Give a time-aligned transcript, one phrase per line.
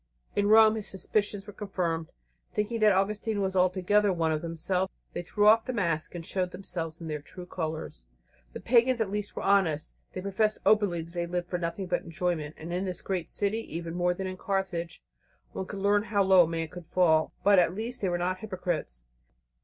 [0.35, 2.09] In Rome his suspicions were confirmed.
[2.53, 6.49] Thinking that Augustine was altogether one of themselves, they threw off the mask and showed
[6.49, 8.07] themselves in their true colours.
[8.53, 9.93] The pagans at least were honest.
[10.13, 13.59] They professed openly that they lived for nothing but enjoyment, and in this great city,
[13.75, 15.03] even more than in Carthage,
[15.51, 18.39] one could learn how low a man might fall; but at least they were not
[18.39, 19.03] hypocrites.